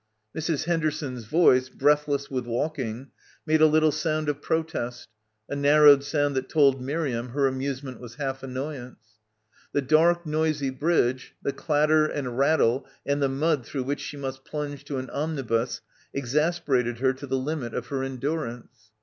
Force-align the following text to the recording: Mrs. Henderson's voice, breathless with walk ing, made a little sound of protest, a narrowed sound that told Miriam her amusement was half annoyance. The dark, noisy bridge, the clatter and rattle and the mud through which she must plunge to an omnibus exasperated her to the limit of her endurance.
Mrs. 0.35 0.63
Henderson's 0.63 1.25
voice, 1.25 1.69
breathless 1.69 2.27
with 2.27 2.47
walk 2.47 2.79
ing, 2.79 3.11
made 3.45 3.61
a 3.61 3.67
little 3.67 3.91
sound 3.91 4.29
of 4.29 4.41
protest, 4.41 5.07
a 5.47 5.55
narrowed 5.55 6.03
sound 6.03 6.35
that 6.35 6.49
told 6.49 6.81
Miriam 6.81 7.29
her 7.29 7.45
amusement 7.45 7.99
was 7.99 8.15
half 8.15 8.41
annoyance. 8.41 9.19
The 9.73 9.83
dark, 9.83 10.25
noisy 10.25 10.71
bridge, 10.71 11.35
the 11.43 11.53
clatter 11.53 12.07
and 12.07 12.35
rattle 12.35 12.87
and 13.05 13.21
the 13.21 13.29
mud 13.29 13.63
through 13.63 13.83
which 13.83 14.01
she 14.01 14.17
must 14.17 14.43
plunge 14.43 14.85
to 14.85 14.97
an 14.97 15.11
omnibus 15.11 15.81
exasperated 16.15 16.97
her 16.97 17.13
to 17.13 17.27
the 17.27 17.37
limit 17.37 17.75
of 17.75 17.85
her 17.89 18.03
endurance. 18.03 18.91